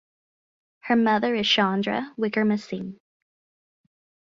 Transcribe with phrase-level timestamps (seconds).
[0.79, 2.97] Her mother is Chandra Wickremasinghe.